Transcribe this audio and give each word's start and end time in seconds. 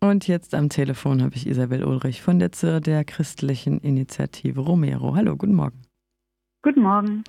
Und 0.00 0.28
jetzt 0.28 0.54
am 0.54 0.68
Telefon 0.68 1.22
habe 1.22 1.34
ich 1.34 1.46
Isabel 1.46 1.82
Ulrich 1.82 2.22
von 2.22 2.38
der 2.38 2.52
ZIR 2.52 2.80
der 2.80 3.04
christlichen 3.04 3.80
Initiative 3.80 4.60
Romero. 4.60 5.16
Hallo, 5.16 5.36
guten 5.36 5.54
Morgen. 5.54 5.82
Guten 6.62 6.82
Morgen. 6.82 7.24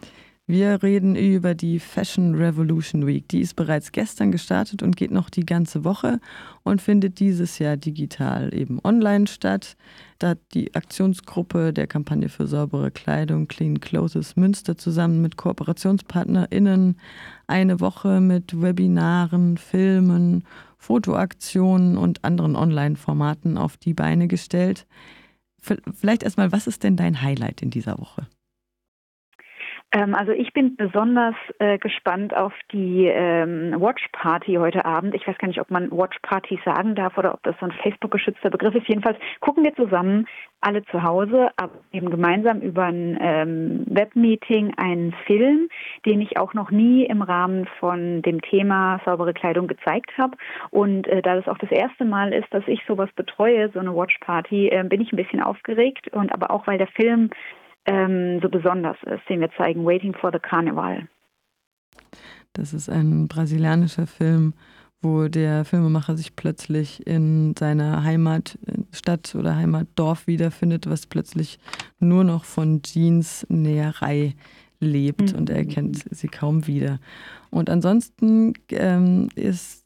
Wir 0.46 0.82
reden 0.82 1.16
über 1.16 1.54
die 1.54 1.80
Fashion 1.80 2.36
Revolution 2.36 3.06
Week. 3.06 3.28
Die 3.30 3.42
ist 3.42 3.56
bereits 3.56 3.92
gestern 3.92 4.32
gestartet 4.32 4.84
und 4.84 4.98
geht 4.98 5.12
noch 5.12 5.30
die 5.30 5.46
ganze 5.46 5.84
Woche 5.84 6.20
und 6.64 6.82
findet 6.82 7.20
dieses 7.20 7.60
Jahr 7.60 7.78
digital 7.78 8.54
eben 8.54 8.80
online 8.84 9.28
statt. 9.28 9.76
Da 10.18 10.30
hat 10.30 10.40
die 10.54 10.74
Aktionsgruppe 10.74 11.72
der 11.72 11.86
Kampagne 11.86 12.30
für 12.30 12.48
saubere 12.48 12.90
Kleidung 12.92 13.48
Clean 13.48 13.80
Clothes 13.80 14.36
Münster 14.36 14.76
zusammen 14.76 15.22
mit 15.22 15.38
KooperationspartnerInnen 15.38 16.98
eine 17.46 17.80
Woche 17.80 18.20
mit 18.20 18.60
Webinaren, 18.60 19.58
Filmen, 19.58 20.44
Fotoaktionen 20.80 21.98
und 21.98 22.24
anderen 22.24 22.56
Online-Formaten 22.56 23.58
auf 23.58 23.78
die 23.78 23.94
Beine 23.94 24.28
gestellt. 24.28 24.88
Vielleicht 25.62 26.24
erstmal, 26.24 26.52
was 26.54 26.68
ist 26.68 26.84
denn 26.84 26.96
dein 26.96 27.22
Highlight 27.22 27.62
in 27.62 27.70
dieser 27.70 28.00
Woche? 28.00 28.28
Ähm, 29.92 30.14
also 30.14 30.32
ich 30.32 30.54
bin 30.54 30.76
besonders 30.76 31.36
äh, 31.58 31.80
gespannt 31.80 32.36
auf 32.36 32.54
die 32.72 33.08
ähm, 33.08 33.74
Watch 33.80 34.08
Party 34.12 34.56
heute 34.56 34.86
Abend. 34.86 35.16
Ich 35.16 35.28
weiß 35.28 35.38
gar 35.40 35.48
nicht, 35.48 35.60
ob 35.60 35.72
man 35.72 35.92
Watch 35.92 36.20
Party 36.22 36.60
sagen 36.64 36.94
darf 36.94 37.18
oder 37.18 37.34
ob 37.34 37.42
das 37.44 37.56
so 37.60 37.66
ein 37.66 37.72
Facebook-geschützter 37.72 38.52
Begriff 38.52 38.76
ist. 38.76 38.88
Jedenfalls 38.88 39.18
gucken 39.40 39.64
wir 39.64 39.74
zusammen 39.76 40.28
alle 40.62 40.84
zu 40.86 41.02
Hause, 41.02 41.50
aber 41.56 41.72
eben 41.92 42.12
gemeinsam 42.12 42.60
über 42.60 42.84
ein 42.84 43.18
ähm, 43.20 43.86
Webmeeting 43.88 44.74
einen 44.78 45.14
Film, 45.26 45.70
den 46.06 46.22
ich 46.22 46.38
auch 46.38 46.54
noch 46.54 46.70
nie 46.70 47.06
im 47.06 47.22
Rahmen 47.22 47.66
von 47.80 48.22
dem 48.22 48.42
Thema 48.42 49.02
saubere 49.06 49.34
Kleidung 49.34 49.68
gezeigt 49.68 50.12
habe. 50.20 50.38
Und 50.70 51.08
äh, 51.08 51.24
da 51.24 51.36
das 51.36 51.48
auch 51.48 51.58
das 51.58 51.72
erste 51.72 52.06
Mal 52.06 52.34
ist, 52.34 52.54
dass 52.54 52.68
ich 52.68 52.82
sowas 52.88 53.10
betreue, 53.16 53.70
so 53.72 53.80
eine 53.80 53.96
Watch 53.96 54.20
Party, 54.20 54.68
äh, 54.68 54.84
bin 54.84 55.02
ich 55.02 55.12
ein 55.12 55.18
bisschen 55.18 55.42
aufgeregt 55.42 56.10
und 56.10 56.32
aber 56.32 56.52
auch 56.52 56.68
weil 56.68 56.78
der 56.78 56.88
Film 56.88 57.32
ähm, 57.86 58.40
so 58.42 58.50
besonders 58.50 58.98
ist, 59.04 59.28
den 59.30 59.42
wir 59.42 59.52
zeigen, 59.58 59.86
Waiting 59.86 60.14
for 60.14 60.32
the 60.32 60.40
Carnival. 60.40 61.08
Das 62.54 62.74
ist 62.74 62.90
ein 62.90 63.28
brasilianischer 63.28 64.08
Film, 64.08 64.54
wo 65.02 65.28
der 65.28 65.64
Filmemacher 65.66 66.18
sich 66.18 66.36
plötzlich 66.36 67.06
in 67.08 67.56
seiner 67.58 68.04
Heimatstadt 68.04 69.34
oder 69.36 69.56
Heimatdorf 69.56 70.28
wiederfindet, 70.28 70.90
was 70.90 71.08
plötzlich 71.08 71.60
nur 72.00 72.24
noch 72.24 72.44
von 72.44 72.82
Jeans-Näherei 72.82 74.36
lebt 74.80 75.34
mhm. 75.34 75.40
und 75.40 75.50
er 75.50 75.58
erkennt 75.58 76.06
sie 76.10 76.28
kaum 76.28 76.68
wieder. 76.68 77.00
Und 77.50 77.70
ansonsten 77.70 78.54
ähm, 78.72 79.30
ist 79.36 79.86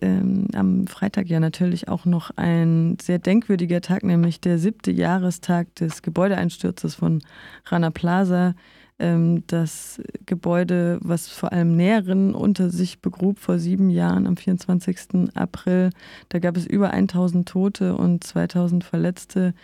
ähm, 0.00 0.46
am 0.54 0.86
Freitag 0.86 1.28
ja 1.28 1.40
natürlich 1.40 1.88
auch 1.88 2.04
noch 2.04 2.30
ein 2.36 2.96
sehr 3.00 3.18
denkwürdiger 3.18 3.80
Tag, 3.80 4.02
nämlich 4.02 4.40
der 4.40 4.58
siebte 4.58 4.90
Jahrestag 4.90 5.74
des 5.76 6.02
Gebäudeeinsturzes 6.02 6.94
von 6.94 7.22
Rana 7.66 7.90
Plaza. 7.90 8.54
Ähm, 8.98 9.44
das 9.46 10.00
Gebäude, 10.26 10.98
was 11.02 11.28
vor 11.28 11.52
allem 11.52 11.74
Näheren 11.74 12.34
unter 12.34 12.70
sich 12.70 13.00
begrub 13.00 13.38
vor 13.38 13.58
sieben 13.58 13.88
Jahren 13.88 14.26
am 14.26 14.36
24. 14.36 15.34
April. 15.34 15.90
Da 16.28 16.38
gab 16.38 16.56
es 16.56 16.66
über 16.66 16.90
1000 16.90 17.48
Tote 17.48 17.96
und 17.96 18.22
2000 18.24 18.84
Verletzte. 18.84 19.54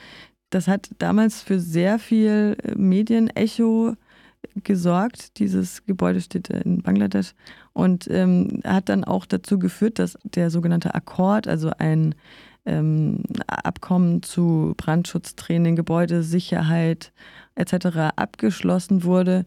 Das 0.50 0.68
hat 0.68 0.90
damals 0.98 1.42
für 1.42 1.60
sehr 1.60 1.98
viel 1.98 2.56
Medienecho 2.76 3.94
gesorgt. 4.54 5.38
Dieses 5.38 5.84
Gebäude 5.84 6.20
steht 6.20 6.48
in 6.48 6.82
Bangladesch 6.82 7.34
und 7.72 8.08
ähm, 8.10 8.60
hat 8.64 8.88
dann 8.88 9.04
auch 9.04 9.26
dazu 9.26 9.58
geführt, 9.58 9.98
dass 9.98 10.18
der 10.24 10.50
sogenannte 10.50 10.94
Akkord, 10.94 11.48
also 11.48 11.70
ein 11.78 12.14
ähm, 12.64 13.22
Abkommen 13.46 14.22
zu 14.22 14.74
Brandschutztraining, 14.76 15.76
Gebäudesicherheit 15.76 17.12
etc. 17.54 18.14
abgeschlossen 18.16 19.04
wurde. 19.04 19.46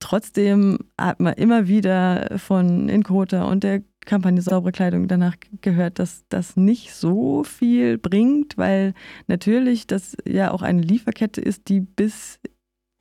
Trotzdem 0.00 0.78
hat 0.98 1.20
man 1.20 1.34
immer 1.34 1.68
wieder 1.68 2.38
von 2.38 2.88
Inkota 2.88 3.44
und 3.44 3.62
der 3.62 3.82
Kampagne 4.06 4.40
Saubere 4.40 4.72
Kleidung 4.72 5.08
danach 5.08 5.36
gehört, 5.60 5.98
dass 5.98 6.24
das 6.30 6.56
nicht 6.56 6.94
so 6.94 7.44
viel 7.44 7.98
bringt, 7.98 8.56
weil 8.56 8.94
natürlich 9.26 9.86
das 9.86 10.16
ja 10.26 10.52
auch 10.52 10.62
eine 10.62 10.80
Lieferkette 10.80 11.42
ist, 11.42 11.68
die 11.68 11.80
bis 11.80 12.40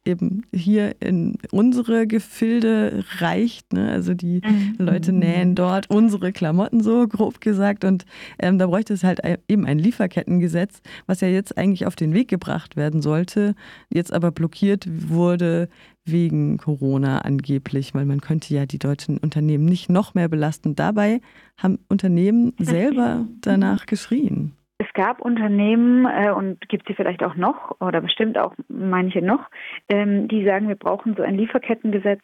eben 0.10 0.44
hier 0.54 0.96
in 1.00 1.38
unsere 1.52 2.08
Gefilde 2.08 3.04
reicht. 3.20 3.74
Ne? 3.74 3.90
Also 3.90 4.14
die 4.14 4.42
mhm. 4.44 4.76
Leute 4.78 5.12
nähen 5.12 5.56
dort 5.56 5.90
unsere 5.90 6.32
Klamotten 6.32 6.82
so, 6.82 7.08
grob 7.08 7.40
gesagt. 7.42 7.86
Und 7.86 8.06
ähm, 8.40 8.58
da 8.58 8.68
bräuchte 8.68 8.94
es 8.94 9.04
halt 9.04 9.22
eben 9.48 9.66
ein 9.66 9.80
Lieferkettengesetz, 9.80 10.82
was 11.06 11.22
ja 11.22 11.28
jetzt 11.28 11.58
eigentlich 11.58 11.86
auf 11.86 11.96
den 11.96 12.14
Weg 12.14 12.28
gebracht 12.28 12.76
werden 12.76 13.02
sollte, 13.02 13.56
jetzt 13.90 14.12
aber 14.12 14.32
blockiert 14.32 14.88
wurde 15.10 15.70
wegen 16.06 16.58
Corona 16.58 17.20
angeblich, 17.20 17.94
weil 17.94 18.06
man 18.06 18.22
könnte 18.22 18.54
ja 18.54 18.66
die 18.66 18.80
deutschen 18.80 19.18
Unternehmen 19.18 19.66
nicht 19.66 19.90
noch 19.90 20.14
mehr 20.14 20.28
belasten. 20.28 20.76
Dabei 20.76 21.22
haben 21.58 21.80
Unternehmen 21.88 22.54
selber 22.60 23.28
danach 23.42 23.86
geschrien. 23.86 24.54
Es 24.82 24.92
gab 24.94 25.20
Unternehmen 25.20 26.06
äh, 26.06 26.32
und 26.32 26.68
gibt 26.70 26.88
sie 26.88 26.94
vielleicht 26.94 27.22
auch 27.22 27.36
noch 27.36 27.80
oder 27.82 28.00
bestimmt 28.00 28.38
auch 28.38 28.56
manche 28.70 29.22
noch, 29.22 29.50
ähm, 29.90 30.30
die 30.30 30.46
sagen, 30.46 30.70
wir 30.70 30.78
brauchen 30.78 31.16
so 31.16 31.22
ein 31.22 31.36
Lieferkettengesetz, 31.36 32.22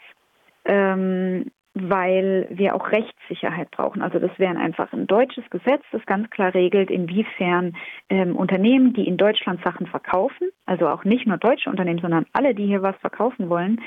ähm, 0.63 1.51
weil 1.73 2.47
wir 2.49 2.73
auch 2.73 2.89
Rechtssicherheit 2.94 3.69
brauchen. 3.71 4.01
Also 4.01 4.19
das 4.19 4.31
wäre 4.39 4.55
einfach 4.55 4.94
ein 4.94 5.05
deutsches 5.05 5.44
Gesetz, 5.49 5.83
das 5.91 6.05
ganz 6.05 6.29
klar 6.29 6.53
regelt, 6.53 6.89
inwiefern 6.89 7.75
ähm, 8.09 8.38
Unternehmen, 8.38 8.94
die 8.94 9.05
in 9.05 9.17
Deutschland 9.17 9.61
Sachen 9.61 9.85
verkaufen, 9.85 10.47
also 10.65 10.88
auch 10.88 11.03
nicht 11.03 11.27
nur 11.27 11.38
deutsche 11.38 11.69
Unternehmen, 11.69 11.99
sondern 11.99 12.25
alle, 12.31 12.55
die 12.55 12.67
hier 12.67 12.81
was 12.81 12.95
verkaufen 13.01 13.49
wollen, 13.49 13.81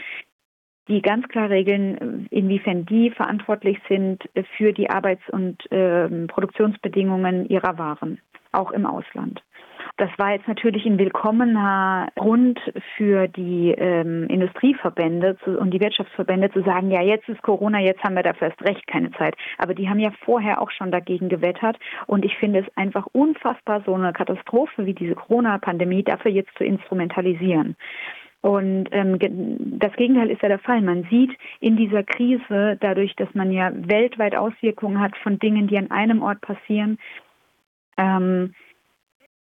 die 0.88 1.02
ganz 1.02 1.28
klar 1.28 1.50
regeln, 1.50 2.26
inwiefern 2.30 2.86
die 2.86 3.10
verantwortlich 3.10 3.78
sind 3.88 4.22
für 4.56 4.72
die 4.72 4.90
Arbeits- 4.90 5.28
und 5.30 5.70
äh, 5.70 6.08
Produktionsbedingungen 6.26 7.48
ihrer 7.48 7.78
Waren 7.78 8.20
auch 8.52 8.70
im 8.72 8.86
Ausland. 8.86 9.42
Das 9.96 10.10
war 10.16 10.32
jetzt 10.32 10.46
natürlich 10.46 10.86
ein 10.86 10.98
willkommener 10.98 12.08
Grund 12.14 12.60
für 12.96 13.26
die 13.26 13.74
ähm, 13.76 14.28
Industrieverbände 14.28 15.36
zu, 15.42 15.58
und 15.58 15.72
die 15.72 15.80
Wirtschaftsverbände 15.80 16.52
zu 16.52 16.62
sagen, 16.62 16.90
ja, 16.90 17.02
jetzt 17.02 17.28
ist 17.28 17.42
Corona, 17.42 17.80
jetzt 17.80 18.02
haben 18.04 18.14
wir 18.14 18.22
dafür 18.22 18.48
erst 18.48 18.62
recht 18.62 18.86
keine 18.86 19.10
Zeit. 19.12 19.34
Aber 19.58 19.74
die 19.74 19.88
haben 19.88 19.98
ja 19.98 20.12
vorher 20.24 20.62
auch 20.62 20.70
schon 20.70 20.92
dagegen 20.92 21.28
gewettert. 21.28 21.78
Und 22.06 22.24
ich 22.24 22.36
finde 22.36 22.60
es 22.60 22.76
einfach 22.76 23.06
unfassbar, 23.12 23.82
so 23.84 23.94
eine 23.94 24.12
Katastrophe 24.12 24.86
wie 24.86 24.94
diese 24.94 25.16
Corona-Pandemie 25.16 26.04
dafür 26.04 26.30
jetzt 26.30 26.56
zu 26.56 26.64
instrumentalisieren. 26.64 27.76
Und 28.40 28.88
ähm, 28.92 29.18
das 29.78 29.92
Gegenteil 29.94 30.30
ist 30.30 30.42
ja 30.42 30.48
der 30.48 30.60
Fall. 30.60 30.80
Man 30.80 31.06
sieht 31.10 31.36
in 31.60 31.76
dieser 31.76 32.04
Krise, 32.04 32.78
dadurch, 32.80 33.16
dass 33.16 33.32
man 33.34 33.50
ja 33.50 33.72
weltweit 33.74 34.36
Auswirkungen 34.36 35.00
hat 35.00 35.16
von 35.18 35.38
Dingen, 35.38 35.66
die 35.66 35.76
an 35.76 35.90
einem 35.90 36.22
Ort 36.22 36.40
passieren, 36.40 36.98
ähm, 37.96 38.54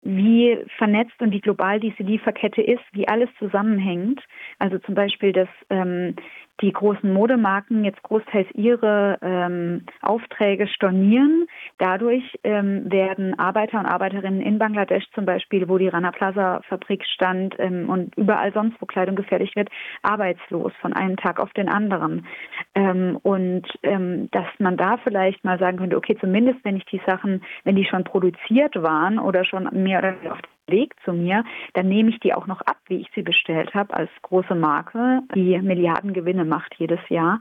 wie 0.02 0.58
vernetzt 0.76 1.20
und 1.20 1.32
wie 1.32 1.40
global 1.40 1.80
diese 1.80 2.02
Lieferkette 2.02 2.60
ist, 2.60 2.82
wie 2.92 3.08
alles 3.08 3.30
zusammenhängt. 3.38 4.20
Also 4.58 4.78
zum 4.78 4.94
Beispiel, 4.94 5.32
dass 5.32 5.48
ähm, 5.70 6.16
die 6.62 6.72
großen 6.72 7.12
Modemarken 7.12 7.84
jetzt 7.84 8.02
großteils 8.02 8.48
ihre 8.54 9.18
ähm, 9.20 9.84
Aufträge 10.00 10.68
stornieren. 10.68 11.46
Dadurch 11.78 12.24
ähm, 12.44 12.90
werden 12.90 13.38
Arbeiter 13.38 13.78
und 13.80 13.86
Arbeiterinnen 13.86 14.40
in 14.40 14.58
Bangladesch 14.58 15.04
zum 15.14 15.26
Beispiel, 15.26 15.68
wo 15.68 15.76
die 15.76 15.88
Rana 15.88 16.12
Plaza 16.12 16.60
Fabrik 16.68 17.04
stand 17.04 17.56
ähm, 17.58 17.90
und 17.90 18.16
überall 18.16 18.52
sonst, 18.52 18.80
wo 18.80 18.86
Kleidung 18.86 19.16
gefertigt 19.16 19.56
wird, 19.56 19.68
arbeitslos 20.02 20.72
von 20.80 20.92
einem 20.92 21.16
Tag 21.16 21.40
auf 21.40 21.52
den 21.52 21.68
anderen. 21.68 22.26
Ähm, 22.74 23.18
und 23.22 23.66
ähm, 23.82 24.28
dass 24.30 24.46
man 24.58 24.76
da 24.76 24.98
vielleicht 24.98 25.44
mal 25.44 25.58
sagen 25.58 25.78
könnte, 25.78 25.96
okay, 25.96 26.16
zumindest 26.20 26.64
wenn 26.64 26.76
ich 26.76 26.84
die 26.86 27.00
Sachen, 27.06 27.42
wenn 27.64 27.76
die 27.76 27.84
schon 27.84 28.04
produziert 28.04 28.80
waren 28.80 29.18
oder 29.18 29.44
schon 29.44 29.68
mehr 29.72 29.98
oder 29.98 30.14
weniger 30.14 30.32
auf 30.34 30.40
Weg 30.72 30.94
zu 31.04 31.12
mir, 31.12 31.44
dann 31.74 31.88
nehme 31.88 32.10
ich 32.10 32.18
die 32.18 32.34
auch 32.34 32.48
noch 32.48 32.60
ab, 32.62 32.78
wie 32.88 32.96
ich 32.96 33.08
sie 33.14 33.22
bestellt 33.22 33.72
habe, 33.74 33.94
als 33.94 34.10
große 34.22 34.56
Marke, 34.56 35.20
die 35.36 35.56
Milliarden 35.60 36.12
Gewinne 36.12 36.44
macht 36.44 36.74
jedes 36.78 37.00
Jahr 37.08 37.38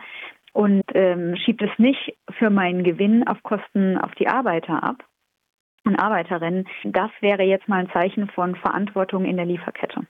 und 0.53 0.83
ähm, 0.93 1.35
schiebt 1.37 1.63
es 1.63 1.71
nicht 1.79 2.15
für 2.37 2.51
meinen 2.51 2.83
Gewinn 2.83 3.27
auf 3.27 3.41
Kosten 3.41 3.97
auf 3.97 4.13
die 4.15 4.27
Arbeiter 4.27 4.83
ab 4.83 5.03
und 5.85 5.95
Arbeiterinnen. 5.95 6.67
Das 6.83 7.09
wäre 7.21 7.43
jetzt 7.43 7.67
mal 7.67 7.79
ein 7.79 7.89
Zeichen 7.91 8.29
von 8.29 8.55
Verantwortung 8.55 9.25
in 9.25 9.37
der 9.37 9.45
Lieferkette. 9.45 10.01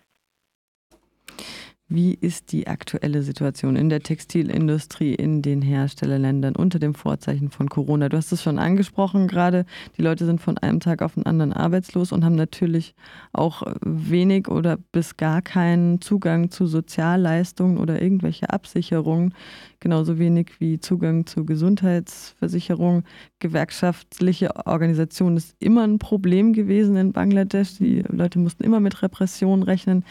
Wie 1.94 2.14
ist 2.14 2.54
die 2.54 2.68
aktuelle 2.68 3.22
Situation 3.22 3.76
in 3.76 3.90
der 3.90 4.00
Textilindustrie 4.00 5.14
in 5.14 5.42
den 5.42 5.62
Herstellerländern 5.62 6.56
unter 6.56 6.80
dem 6.80 6.94
Vorzeichen 6.94 7.50
von 7.50 7.68
Corona? 7.68 8.08
Du 8.08 8.16
hast 8.16 8.32
es 8.32 8.42
schon 8.42 8.60
angesprochen 8.60 9.28
gerade. 9.28 9.66
Die 9.98 10.02
Leute 10.02 10.26
sind 10.26 10.40
von 10.40 10.58
einem 10.58 10.80
Tag 10.80 11.02
auf 11.02 11.16
den 11.16 11.26
anderen 11.26 11.52
arbeitslos 11.52 12.14
und 12.14 12.24
haben 12.24 12.36
natürlich 12.36 12.96
auch 13.34 13.64
wenig 13.82 14.48
oder 14.48 14.78
bis 14.94 15.18
gar 15.18 15.42
keinen 15.42 16.00
Zugang 16.00 16.50
zu 16.50 16.66
Sozialleistungen 16.66 17.78
oder 17.78 18.02
irgendwelche 18.02 18.50
Absicherungen. 18.52 19.34
Genauso 19.82 20.18
wenig 20.18 20.52
wie 20.60 20.80
Zugang 20.80 21.26
zu 21.26 21.44
Gesundheitsversicherung. 21.44 23.04
Gewerkschaftliche 23.40 24.66
Organisation 24.66 25.36
ist 25.36 25.58
immer 25.60 25.84
ein 25.84 26.00
Problem 26.00 26.54
gewesen 26.54 26.96
in 26.96 27.12
Bangladesch. 27.12 27.80
Die 27.80 28.02
Leute 28.08 28.40
mussten 28.40 28.64
immer 28.64 28.80
mit 28.80 29.02
Repression 29.02 29.64
rechnen. 29.64 30.06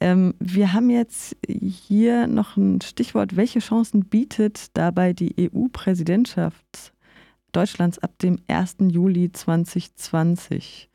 Ähm, 0.00 0.34
wir 0.38 0.72
haben 0.72 0.90
jetzt 0.90 1.36
hier 1.48 2.26
noch 2.26 2.56
ein 2.56 2.80
Stichwort. 2.80 3.36
Welche 3.36 3.60
Chancen 3.60 4.04
bietet 4.04 4.76
dabei 4.76 5.12
die 5.12 5.50
EU-Präsidentschaft 5.52 6.92
Deutschlands 7.52 7.98
ab 7.98 8.18
dem 8.18 8.38
1. 8.48 8.76
Juli 8.90 9.32
2020? 9.32 10.90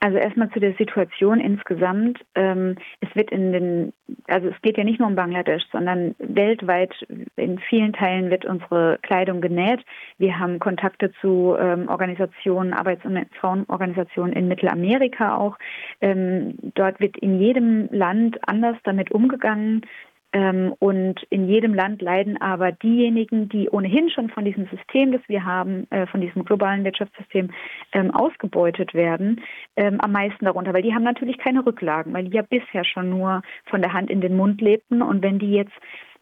Also 0.00 0.18
erstmal 0.18 0.50
zu 0.50 0.60
der 0.60 0.74
Situation 0.74 1.40
insgesamt. 1.40 2.20
Ähm, 2.34 2.76
es 3.00 3.08
wird 3.14 3.32
in 3.32 3.52
den, 3.52 3.92
also 4.28 4.48
es 4.48 4.60
geht 4.62 4.78
ja 4.78 4.84
nicht 4.84 5.00
nur 5.00 5.08
um 5.08 5.16
Bangladesch, 5.16 5.64
sondern 5.72 6.14
weltweit 6.18 6.94
in 7.36 7.58
vielen 7.58 7.92
Teilen 7.92 8.30
wird 8.30 8.44
unsere 8.44 8.98
Kleidung 9.02 9.40
genäht. 9.40 9.80
Wir 10.18 10.38
haben 10.38 10.60
Kontakte 10.60 11.10
zu 11.20 11.56
ähm, 11.58 11.88
Organisationen, 11.88 12.74
Arbeits- 12.74 13.04
und 13.04 13.18
Frauenorganisationen 13.40 14.32
in 14.34 14.46
Mittelamerika 14.46 15.36
auch. 15.36 15.58
Ähm, 16.00 16.54
dort 16.74 17.00
wird 17.00 17.16
in 17.18 17.40
jedem 17.40 17.88
Land 17.90 18.38
anders 18.48 18.76
damit 18.84 19.10
umgegangen. 19.10 19.82
Ähm, 20.32 20.74
und 20.78 21.22
in 21.30 21.48
jedem 21.48 21.72
Land 21.72 22.02
leiden 22.02 22.40
aber 22.40 22.72
diejenigen, 22.72 23.48
die 23.48 23.70
ohnehin 23.70 24.10
schon 24.10 24.28
von 24.28 24.44
diesem 24.44 24.66
System, 24.66 25.12
das 25.12 25.22
wir 25.26 25.44
haben, 25.44 25.86
äh, 25.90 26.06
von 26.06 26.20
diesem 26.20 26.44
globalen 26.44 26.84
Wirtschaftssystem 26.84 27.50
ähm, 27.92 28.10
ausgebeutet 28.10 28.92
werden, 28.92 29.40
ähm, 29.76 30.00
am 30.00 30.12
meisten 30.12 30.44
darunter, 30.44 30.74
weil 30.74 30.82
die 30.82 30.94
haben 30.94 31.04
natürlich 31.04 31.38
keine 31.38 31.64
Rücklagen, 31.64 32.12
weil 32.12 32.24
die 32.24 32.36
ja 32.36 32.42
bisher 32.42 32.84
schon 32.84 33.08
nur 33.08 33.42
von 33.66 33.80
der 33.80 33.94
Hand 33.94 34.10
in 34.10 34.20
den 34.20 34.36
Mund 34.36 34.60
lebten. 34.60 35.00
Und 35.00 35.22
wenn 35.22 35.38
die 35.38 35.52
jetzt 35.52 35.72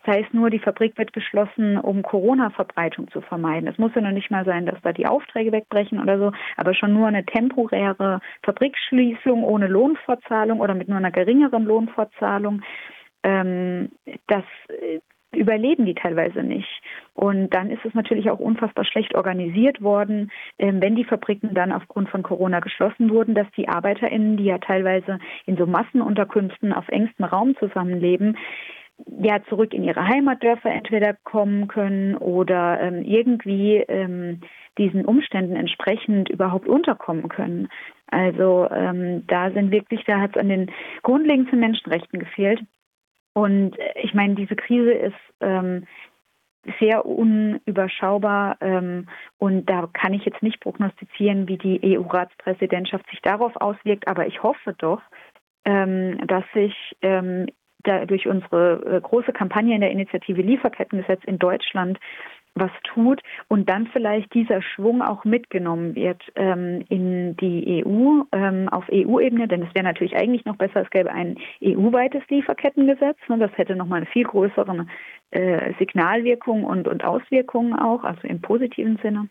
sei 0.06 0.20
es 0.20 0.32
nur, 0.32 0.50
die 0.50 0.60
Fabrik 0.60 0.96
wird 0.96 1.12
geschlossen, 1.12 1.76
um 1.76 2.02
Corona-Verbreitung 2.02 3.10
zu 3.10 3.20
vermeiden. 3.20 3.68
Es 3.68 3.76
muss 3.76 3.90
ja 3.94 4.00
noch 4.00 4.12
nicht 4.12 4.30
mal 4.30 4.44
sein, 4.44 4.64
dass 4.64 4.80
da 4.82 4.92
die 4.92 5.06
Aufträge 5.06 5.52
wegbrechen 5.52 6.00
oder 6.00 6.18
so, 6.18 6.32
aber 6.56 6.74
schon 6.74 6.94
nur 6.94 7.08
eine 7.08 7.26
temporäre 7.26 8.20
Fabrikschließung 8.44 9.42
ohne 9.42 9.66
Lohnfortzahlung 9.66 10.60
oder 10.60 10.74
mit 10.74 10.88
nur 10.88 10.98
einer 10.98 11.10
geringeren 11.10 11.64
Lohnfortzahlung 11.64 12.62
ähm, 13.26 13.90
das 14.28 14.44
äh, 14.69 15.00
überleben 15.37 15.84
die 15.84 15.94
teilweise 15.94 16.43
nicht. 16.43 16.69
Und 17.14 17.50
dann 17.50 17.70
ist 17.70 17.84
es 17.84 17.93
natürlich 17.94 18.31
auch 18.31 18.38
unfassbar 18.38 18.84
schlecht 18.84 19.14
organisiert 19.14 19.82
worden, 19.82 20.31
ähm, 20.58 20.81
wenn 20.81 20.96
die 20.96 21.05
Fabriken 21.05 21.55
dann 21.55 21.73
aufgrund 21.73 22.08
von 22.08 22.23
Corona 22.23 22.61
geschlossen 22.61 23.11
wurden, 23.11 23.34
dass 23.34 23.50
die 23.56 23.69
ArbeiterInnen, 23.69 24.37
die 24.37 24.44
ja 24.44 24.58
teilweise 24.58 25.19
in 25.44 25.56
so 25.56 25.67
Massenunterkünften 25.67 26.73
auf 26.73 26.88
engstem 26.88 27.26
Raum 27.26 27.56
zusammenleben, 27.58 28.38
ja 29.20 29.43
zurück 29.49 29.75
in 29.75 29.84
ihre 29.84 30.06
Heimatdörfer 30.06 30.70
entweder 30.70 31.14
kommen 31.25 31.69
können 31.69 32.17
oder 32.17 32.81
ähm, 32.81 33.02
irgendwie 33.02 33.76
ähm, 33.88 34.40
diesen 34.78 35.05
Umständen 35.05 35.56
entsprechend 35.56 36.31
überhaupt 36.31 36.67
unterkommen 36.67 37.28
können. 37.28 37.69
Also 38.11 38.69
ähm, 38.70 39.26
da 39.26 39.50
sind 39.50 39.70
wirklich, 39.70 40.05
da 40.05 40.20
hat 40.20 40.37
es 40.37 40.40
an 40.40 40.49
den 40.49 40.70
grundlegenden 41.02 41.61
Menschenrechten 41.61 42.20
gefehlt. 42.20 42.61
Und 43.36 43.78
äh, 43.78 43.92
ich 44.00 44.14
meine, 44.14 44.34
diese 44.34 44.56
Krise 44.56 44.92
ist 44.92 45.14
ähm, 45.40 45.86
sehr 46.80 47.04
unüberschaubar 47.04 48.56
ähm, 48.62 49.08
und 49.36 49.66
da 49.66 49.86
kann 49.92 50.14
ich 50.14 50.24
jetzt 50.24 50.42
nicht 50.42 50.58
prognostizieren, 50.60 51.46
wie 51.46 51.58
die 51.58 51.98
EU-Ratspräsidentschaft 51.98 53.08
sich 53.10 53.20
darauf 53.20 53.54
auswirkt, 53.56 54.08
aber 54.08 54.26
ich 54.26 54.42
hoffe 54.42 54.74
doch, 54.78 55.02
ähm, 55.66 56.26
dass 56.26 56.44
sich 56.54 56.74
ähm, 57.02 57.46
durch 58.06 58.26
unsere 58.26 58.96
äh, 58.96 59.00
große 59.02 59.32
Kampagne 59.32 59.74
in 59.74 59.82
der 59.82 59.90
Initiative 59.90 60.40
Lieferkettengesetz 60.40 61.22
in 61.24 61.38
Deutschland 61.38 61.98
was 62.56 62.70
tut 62.82 63.20
und 63.48 63.68
dann 63.68 63.86
vielleicht 63.88 64.32
dieser 64.34 64.62
Schwung 64.62 65.02
auch 65.02 65.24
mitgenommen 65.24 65.94
wird 65.94 66.22
ähm, 66.34 66.84
in 66.88 67.36
die 67.36 67.84
EU 67.84 68.22
ähm, 68.32 68.68
auf 68.70 68.84
EU-Ebene, 68.90 69.46
denn 69.46 69.62
es 69.62 69.74
wäre 69.74 69.84
natürlich 69.84 70.16
eigentlich 70.16 70.44
noch 70.44 70.56
besser, 70.56 70.82
es 70.82 70.90
gäbe 70.90 71.12
ein 71.12 71.36
EU-weites 71.62 72.22
Lieferkettengesetz. 72.28 73.18
Ne, 73.28 73.38
das 73.38 73.56
hätte 73.56 73.76
nochmal 73.76 73.98
eine 73.98 74.06
viel 74.06 74.24
größere 74.24 74.86
äh, 75.30 75.72
Signalwirkung 75.78 76.64
und, 76.64 76.88
und 76.88 77.04
Auswirkungen 77.04 77.74
auch, 77.78 78.04
also 78.04 78.26
im 78.26 78.40
positiven 78.40 78.98
Sinne. 79.02 79.28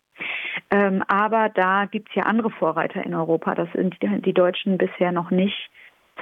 Ähm, 0.72 1.04
aber 1.08 1.50
da 1.50 1.86
gibt 1.86 2.10
es 2.10 2.16
ja 2.16 2.24
andere 2.24 2.52
Vorreiter 2.52 3.04
in 3.04 3.16
Europa. 3.16 3.56
Das 3.56 3.70
sind 3.74 3.96
die, 4.02 4.22
die 4.22 4.34
Deutschen 4.34 4.78
bisher 4.78 5.12
noch 5.12 5.32
nicht 5.32 5.70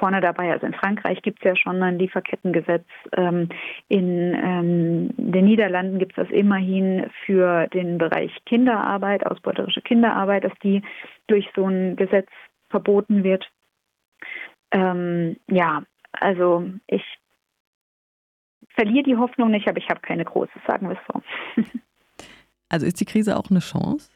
vorne 0.03 0.19
dabei. 0.19 0.51
Also 0.51 0.65
in 0.65 0.73
Frankreich 0.73 1.21
gibt 1.21 1.39
es 1.39 1.45
ja 1.45 1.55
schon 1.55 1.81
ein 1.81 1.97
Lieferkettengesetz. 1.97 2.85
Ähm, 3.15 3.47
in 3.88 4.33
ähm, 4.33 5.09
den 5.15 5.45
Niederlanden 5.45 5.97
gibt 5.97 6.17
es 6.17 6.27
das 6.27 6.29
immerhin 6.29 7.09
für 7.25 7.67
den 7.67 7.97
Bereich 8.00 8.38
Kinderarbeit, 8.45 9.25
ausbeuterische 9.25 9.81
Kinderarbeit, 9.81 10.44
dass 10.44 10.51
die 10.61 10.81
durch 11.27 11.50
so 11.55 11.65
ein 11.65 11.95
Gesetz 11.95 12.27
verboten 12.69 13.23
wird. 13.23 13.50
Ähm, 14.71 15.38
ja, 15.50 15.83
also 16.11 16.69
ich 16.88 17.05
verliere 18.75 19.03
die 19.03 19.15
Hoffnung 19.15 19.51
nicht, 19.51 19.69
aber 19.69 19.77
ich 19.77 19.88
habe 19.88 20.01
keine 20.01 20.25
große, 20.25 20.51
sagen 20.67 20.89
wir 20.89 20.97
es 20.97 21.13
so. 21.13 21.63
Also 22.69 22.88
ist 22.88 23.00
die 23.00 23.05
Krise 23.05 23.38
auch 23.38 23.51
eine 23.51 23.59
Chance? 23.59 24.09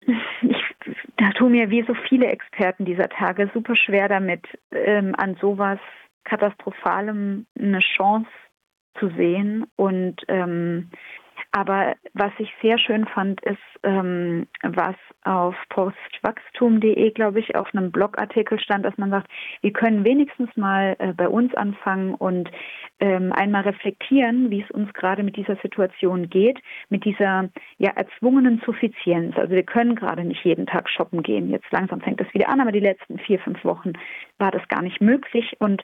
Ich 0.00 0.56
da 1.16 1.30
tun 1.30 1.52
mir 1.52 1.70
wie 1.70 1.84
so 1.86 1.94
viele 2.08 2.26
Experten 2.26 2.84
dieser 2.84 3.08
Tage 3.08 3.50
super 3.52 3.76
schwer 3.76 4.08
damit, 4.08 4.46
ähm, 4.70 5.14
an 5.16 5.36
sowas 5.40 5.78
Katastrophalem 6.24 7.46
eine 7.58 7.80
Chance 7.80 8.30
zu 8.98 9.08
sehen. 9.10 9.66
Und 9.76 10.16
ähm, 10.28 10.90
aber 11.52 11.96
was 12.14 12.32
ich 12.38 12.50
sehr 12.62 12.78
schön 12.78 13.06
fand, 13.06 13.42
ist, 13.42 13.58
ähm, 13.82 14.46
was 14.62 14.96
auf 15.24 15.54
postwachstum.de, 15.68 17.10
glaube 17.10 17.40
ich, 17.40 17.54
auf 17.54 17.68
einem 17.74 17.92
Blogartikel 17.92 18.58
stand, 18.58 18.86
dass 18.86 18.96
man 18.96 19.10
sagt, 19.10 19.30
wir 19.60 19.72
können 19.72 20.02
wenigstens 20.04 20.48
mal 20.56 20.96
äh, 20.98 21.12
bei 21.12 21.28
uns 21.28 21.54
anfangen 21.54 22.14
und 22.14 22.50
ähm, 23.00 23.32
einmal 23.32 23.62
reflektieren, 23.62 24.50
wie 24.50 24.62
es 24.62 24.70
uns 24.70 24.92
gerade 24.94 25.22
mit 25.22 25.36
dieser 25.36 25.56
Situation 25.56 26.30
geht, 26.30 26.58
mit 26.88 27.04
dieser 27.04 27.50
ja 27.76 27.90
erzwungenen 27.90 28.62
Suffizienz. 28.64 29.36
Also 29.36 29.54
wir 29.54 29.64
können 29.64 29.94
gerade 29.94 30.24
nicht 30.24 30.44
jeden 30.44 30.66
Tag 30.66 30.88
shoppen 30.88 31.22
gehen. 31.22 31.50
Jetzt 31.50 31.70
langsam 31.70 32.00
fängt 32.00 32.20
das 32.20 32.32
wieder 32.32 32.48
an, 32.48 32.60
aber 32.60 32.72
die 32.72 32.80
letzten 32.80 33.18
vier, 33.18 33.38
fünf 33.40 33.62
Wochen 33.64 33.92
war 34.38 34.50
das 34.50 34.66
gar 34.68 34.82
nicht 34.82 35.00
möglich 35.00 35.54
und 35.58 35.82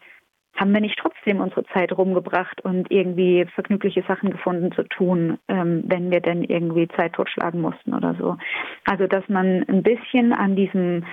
haben 0.57 0.73
wir 0.73 0.81
nicht 0.81 0.99
trotzdem 0.99 1.41
unsere 1.41 1.65
Zeit 1.67 1.97
rumgebracht 1.97 2.61
und 2.63 2.91
irgendwie 2.91 3.47
vergnügliche 3.55 4.03
Sachen 4.09 4.31
gefunden 4.31 4.73
zu 4.73 4.83
tun, 4.83 5.39
ähm, 5.49 5.85
wenn 5.87 6.11
wir 6.11 6.21
denn 6.21 6.43
irgendwie 6.43 6.89
Zeit 6.89 7.13
totschlagen 7.13 7.61
mussten 7.61 7.95
oder 7.95 8.15
so. 8.19 8.37
Also 8.85 9.07
dass 9.07 9.29
man 9.29 9.65
ein 9.69 9.83
bisschen 9.83 10.33
an 10.33 10.57
diesem 10.57 11.05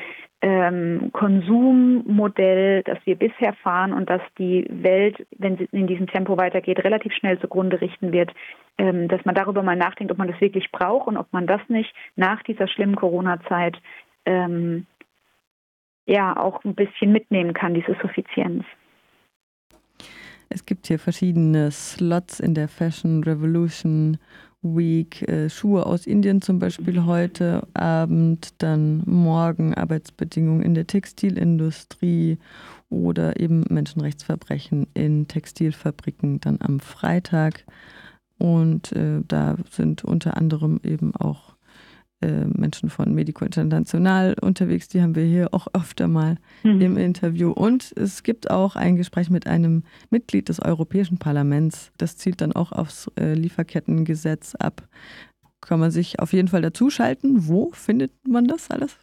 ähm, 0.41 1.09
Konsummodell, 1.13 2.83
das 2.83 2.99
wir 3.05 3.15
bisher 3.15 3.53
fahren 3.53 3.93
und 3.93 4.09
dass 4.09 4.21
die 4.37 4.65
Welt, 4.69 5.25
wenn 5.37 5.57
sie 5.57 5.67
in 5.71 5.87
diesem 5.87 6.07
Tempo 6.07 6.37
weitergeht, 6.37 6.83
relativ 6.83 7.13
schnell 7.13 7.39
zugrunde 7.39 7.81
richten 7.81 8.11
wird, 8.11 8.31
ähm, 8.77 9.07
dass 9.07 9.23
man 9.25 9.35
darüber 9.35 9.63
mal 9.63 9.75
nachdenkt, 9.75 10.11
ob 10.11 10.17
man 10.17 10.27
das 10.27 10.41
wirklich 10.41 10.71
braucht 10.71 11.07
und 11.07 11.17
ob 11.17 11.31
man 11.31 11.47
das 11.47 11.61
nicht 11.67 11.93
nach 12.15 12.43
dieser 12.43 12.67
schlimmen 12.67 12.95
Corona-Zeit 12.95 13.77
ähm, 14.25 14.85
ja 16.05 16.37
auch 16.37 16.63
ein 16.63 16.75
bisschen 16.75 17.11
mitnehmen 17.11 17.53
kann, 17.53 17.73
diese 17.73 17.95
Suffizienz. 18.01 18.65
Es 20.55 20.65
gibt 20.65 20.87
hier 20.87 20.99
verschiedene 20.99 21.69
Slots 21.69 22.39
in 22.39 22.53
der 22.53 22.69
Fashion 22.69 23.25
Revolution 23.25 24.17
Week. 24.61 25.21
Äh, 25.27 25.49
Schuhe 25.49 25.85
aus 25.85 26.07
Indien 26.07 26.41
zum 26.41 26.59
Beispiel 26.59 27.03
heute 27.03 27.67
Abend, 27.73 28.53
dann 28.59 29.03
morgen 29.05 29.73
Arbeitsbedingungen 29.73 30.61
in 30.61 30.73
der 30.73 30.87
Textilindustrie 30.87 32.37
oder 32.89 33.37
eben 33.37 33.65
Menschenrechtsverbrechen 33.69 34.87
in 34.93 35.27
Textilfabriken 35.27 36.39
dann 36.39 36.59
am 36.61 36.79
Freitag. 36.79 37.65
Und 38.37 38.93
äh, 38.93 39.23
da 39.27 39.57
sind 39.69 40.05
unter 40.05 40.37
anderem 40.37 40.79
eben 40.83 41.13
auch 41.17 41.54
äh, 42.21 42.45
Menschen 42.45 42.89
von 42.89 43.13
Medico 43.13 43.45
International 43.45 44.35
unterwegs. 44.41 44.87
Die 44.87 45.01
haben 45.01 45.15
wir 45.15 45.25
hier 45.25 45.53
auch 45.53 45.67
öfter 45.73 46.07
mal 46.07 46.37
mhm. 46.63 46.81
im 46.81 46.97
Interview. 46.97 47.51
Und 47.51 47.93
es 47.97 48.23
gibt 48.23 48.49
auch 48.49 48.75
ein 48.75 48.95
Gespräch 48.95 49.29
mit 49.29 49.47
einem 49.47 49.83
Mitglied 50.09 50.49
des 50.49 50.61
Europäischen 50.61 51.17
Parlaments. 51.17 51.91
Das 51.97 52.17
zielt 52.17 52.41
dann 52.41 52.53
auch 52.53 52.71
aufs 52.71 53.11
äh, 53.19 53.33
Lieferkettengesetz 53.33 54.55
ab. 54.55 54.87
Kann 55.61 55.79
man 55.79 55.91
sich 55.91 56.19
auf 56.19 56.33
jeden 56.33 56.47
Fall 56.47 56.61
dazuschalten. 56.61 57.47
Wo 57.47 57.71
findet 57.71 58.11
man 58.27 58.45
das 58.45 58.71
alles? 58.71 58.97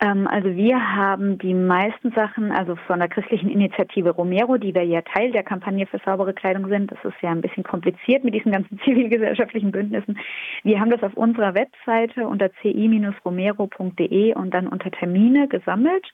Ähm, 0.00 0.28
also 0.28 0.54
wir 0.54 0.94
haben 0.96 1.38
die 1.38 1.54
meisten 1.54 2.12
Sachen, 2.12 2.52
also 2.52 2.76
von 2.86 3.00
der 3.00 3.08
christlichen 3.08 3.50
Initiative 3.50 4.10
Romero, 4.10 4.56
die 4.56 4.72
wir 4.74 4.84
ja 4.84 5.02
Teil 5.02 5.32
der 5.32 5.42
Kampagne 5.42 5.86
für 5.86 5.98
saubere 6.04 6.32
Kleidung 6.34 6.68
sind. 6.68 6.92
Das 6.92 6.98
ist 7.04 7.20
ja 7.20 7.30
ein 7.30 7.40
bisschen 7.40 7.64
kompliziert 7.64 8.22
mit 8.22 8.34
diesen 8.34 8.52
ganzen 8.52 8.78
zivilgesellschaftlichen 8.84 9.72
Bündnissen. 9.72 10.18
Wir 10.62 10.78
haben 10.78 10.90
das 10.90 11.02
auf 11.02 11.14
unserer 11.14 11.54
Webseite 11.54 12.28
unter 12.28 12.50
ci-romero.de 12.62 14.34
und 14.34 14.54
dann 14.54 14.68
unter 14.68 14.90
Termine 14.90 15.48
gesammelt 15.48 16.06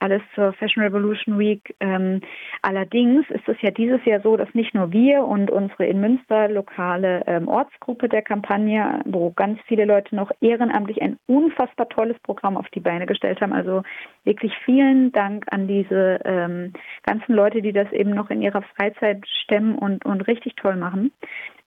alles 0.00 0.22
zur 0.34 0.52
Fashion 0.54 0.82
Revolution 0.82 1.38
Week. 1.38 1.74
Ähm, 1.80 2.20
allerdings 2.62 3.28
ist 3.30 3.48
es 3.48 3.56
ja 3.60 3.70
dieses 3.70 4.04
Jahr 4.04 4.20
so, 4.20 4.36
dass 4.36 4.52
nicht 4.54 4.74
nur 4.74 4.92
wir 4.92 5.24
und 5.24 5.50
unsere 5.50 5.86
in 5.86 6.00
Münster 6.00 6.48
lokale 6.48 7.22
ähm, 7.26 7.48
Ortsgruppe 7.48 8.08
der 8.08 8.22
Kampagne, 8.22 9.00
wo 9.04 9.30
ganz 9.30 9.60
viele 9.66 9.84
Leute 9.84 10.16
noch 10.16 10.30
ehrenamtlich 10.40 11.00
ein 11.02 11.18
unfassbar 11.26 11.88
tolles 11.88 12.18
Programm 12.20 12.56
auf 12.56 12.68
die 12.70 12.80
Beine 12.80 13.06
gestellt 13.06 13.40
haben. 13.40 13.52
Also 13.52 13.82
wirklich 14.24 14.52
vielen 14.64 15.12
Dank 15.12 15.44
an 15.50 15.68
diese 15.68 16.20
ähm, 16.24 16.72
ganzen 17.04 17.34
Leute, 17.34 17.62
die 17.62 17.72
das 17.72 17.90
eben 17.92 18.10
noch 18.10 18.30
in 18.30 18.42
ihrer 18.42 18.62
Freizeit 18.62 19.26
stemmen 19.44 19.76
und, 19.76 20.04
und 20.04 20.22
richtig 20.22 20.56
toll 20.56 20.76
machen. 20.76 21.12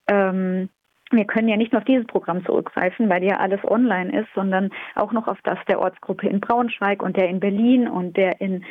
Ähm, 0.09 0.69
wir 1.17 1.25
können 1.25 1.47
ja 1.47 1.57
nicht 1.57 1.71
nur 1.71 1.81
auf 1.81 1.85
dieses 1.85 2.07
Programm 2.07 2.45
zurückgreifen, 2.45 3.09
weil 3.09 3.23
ja 3.23 3.37
alles 3.37 3.59
online 3.63 4.21
ist, 4.21 4.29
sondern 4.35 4.71
auch 4.95 5.11
noch 5.11 5.27
auf 5.27 5.39
das 5.43 5.59
der 5.67 5.79
Ortsgruppe 5.79 6.27
in 6.27 6.39
Braunschweig 6.39 7.01
und 7.01 7.17
der 7.17 7.29
in 7.29 7.39
Berlin 7.39 7.87
und 7.87 8.17
der 8.17 8.41
in 8.41 8.63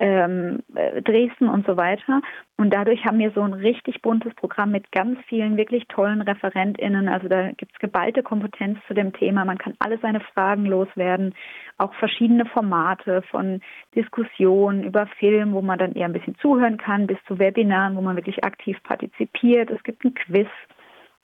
ähm, 0.00 0.60
äh, 0.74 1.02
Dresden 1.02 1.48
und 1.48 1.66
so 1.66 1.76
weiter. 1.76 2.20
Und 2.56 2.72
dadurch 2.72 3.04
haben 3.04 3.18
wir 3.18 3.32
so 3.32 3.42
ein 3.42 3.52
richtig 3.52 4.00
buntes 4.02 4.34
Programm 4.34 4.70
mit 4.70 4.90
ganz 4.92 5.18
vielen 5.28 5.56
wirklich 5.56 5.86
tollen 5.88 6.22
ReferentInnen. 6.22 7.08
Also 7.08 7.28
da 7.28 7.50
gibt 7.52 7.72
es 7.72 7.78
geballte 7.78 8.22
Kompetenz 8.22 8.78
zu 8.86 8.94
dem 8.94 9.12
Thema. 9.12 9.44
Man 9.44 9.58
kann 9.58 9.74
alle 9.80 9.98
seine 9.98 10.20
Fragen 10.20 10.66
loswerden. 10.66 11.34
Auch 11.78 11.94
verschiedene 11.94 12.46
Formate 12.46 13.22
von 13.22 13.60
Diskussionen 13.94 14.84
über 14.84 15.06
Film, 15.18 15.52
wo 15.52 15.62
man 15.62 15.78
dann 15.78 15.94
eher 15.94 16.06
ein 16.06 16.12
bisschen 16.12 16.36
zuhören 16.38 16.78
kann, 16.78 17.06
bis 17.06 17.18
zu 17.26 17.38
Webinaren, 17.38 17.96
wo 17.96 18.00
man 18.00 18.16
wirklich 18.16 18.44
aktiv 18.44 18.76
partizipiert. 18.84 19.70
Es 19.70 19.82
gibt 19.82 20.04
ein 20.04 20.14
Quiz. 20.14 20.48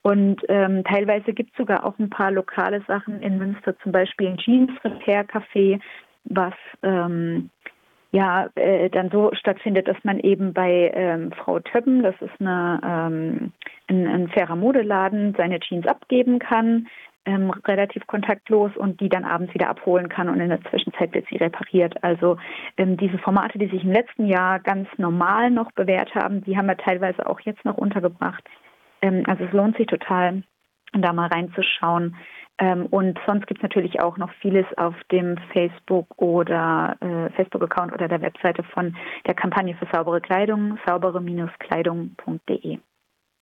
Und 0.06 0.42
ähm, 0.50 0.84
teilweise 0.84 1.32
gibt 1.32 1.52
es 1.52 1.56
sogar 1.56 1.82
auch 1.82 1.98
ein 1.98 2.10
paar 2.10 2.30
lokale 2.30 2.82
Sachen 2.86 3.22
in 3.22 3.38
Münster, 3.38 3.74
zum 3.78 3.90
Beispiel 3.90 4.28
ein 4.28 4.36
Jeans 4.36 4.70
Repair 4.84 5.24
Café, 5.24 5.80
was 6.24 6.52
ähm, 6.82 7.48
ja 8.12 8.50
äh, 8.54 8.90
dann 8.90 9.08
so 9.08 9.30
stattfindet, 9.32 9.88
dass 9.88 9.96
man 10.04 10.18
eben 10.20 10.52
bei 10.52 10.92
ähm, 10.94 11.32
Frau 11.32 11.58
Töppen, 11.58 12.02
das 12.02 12.14
ist 12.20 12.38
eine, 12.38 12.80
ähm, 12.84 13.52
ein, 13.88 14.06
ein 14.06 14.28
fairer 14.28 14.56
Modeladen, 14.56 15.34
seine 15.38 15.58
Jeans 15.60 15.86
abgeben 15.86 16.38
kann, 16.38 16.86
ähm, 17.24 17.50
relativ 17.66 18.06
kontaktlos 18.06 18.76
und 18.76 19.00
die 19.00 19.08
dann 19.08 19.24
abends 19.24 19.54
wieder 19.54 19.70
abholen 19.70 20.10
kann 20.10 20.28
und 20.28 20.38
in 20.38 20.50
der 20.50 20.60
Zwischenzeit 20.64 21.14
wird 21.14 21.26
sie 21.30 21.38
repariert. 21.38 22.04
Also 22.04 22.36
ähm, 22.76 22.98
diese 22.98 23.16
Formate, 23.16 23.58
die 23.58 23.68
sich 23.68 23.82
im 23.82 23.92
letzten 23.92 24.26
Jahr 24.26 24.60
ganz 24.60 24.86
normal 24.98 25.50
noch 25.50 25.72
bewährt 25.72 26.14
haben, 26.14 26.44
die 26.44 26.58
haben 26.58 26.66
wir 26.66 26.76
teilweise 26.76 27.26
auch 27.26 27.40
jetzt 27.40 27.64
noch 27.64 27.78
untergebracht. 27.78 28.44
Ähm, 29.04 29.22
also 29.26 29.44
es 29.44 29.52
lohnt 29.52 29.76
sich 29.76 29.86
total, 29.86 30.42
da 30.92 31.12
mal 31.12 31.28
reinzuschauen. 31.28 32.16
Ähm, 32.58 32.86
und 32.86 33.18
sonst 33.26 33.46
gibt 33.46 33.58
es 33.58 33.62
natürlich 33.62 34.00
auch 34.00 34.16
noch 34.16 34.32
vieles 34.40 34.64
auf 34.78 34.94
dem 35.10 35.36
Facebook 35.52 36.06
oder 36.16 36.96
äh, 37.00 37.28
Facebook-Account 37.30 37.92
oder 37.92 38.08
der 38.08 38.22
Webseite 38.22 38.62
von 38.62 38.96
der 39.26 39.34
Kampagne 39.34 39.74
für 39.74 39.88
saubere 39.92 40.20
Kleidung, 40.20 40.78
saubere-kleidung.de. 40.86 42.78